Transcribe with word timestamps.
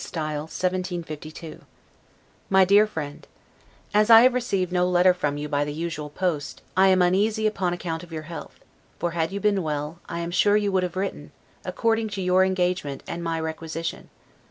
S. 0.03 0.11
1752 0.11 1.61
MY 2.49 2.65
DEAR 2.65 2.87
FRIEND: 2.87 3.27
As 3.93 4.09
I 4.09 4.21
have 4.21 4.33
received 4.33 4.71
no 4.71 4.89
letter 4.89 5.13
from 5.13 5.37
you 5.37 5.47
by 5.47 5.63
the 5.63 5.71
usual 5.71 6.09
post, 6.09 6.63
I 6.75 6.87
am 6.87 7.03
uneasy 7.03 7.45
upon 7.45 7.71
account 7.71 8.01
of 8.01 8.11
your 8.11 8.23
health; 8.23 8.65
for, 8.97 9.11
had 9.11 9.31
you 9.31 9.39
been 9.39 9.61
well, 9.61 9.99
I 10.09 10.21
am 10.21 10.31
sure 10.31 10.57
you 10.57 10.71
would 10.71 10.81
have 10.81 10.95
written, 10.95 11.31
according 11.63 12.09
to 12.17 12.21
your 12.23 12.43
engagement 12.43 13.03
and 13.05 13.23
my 13.23 13.39
requisition. 13.39 14.09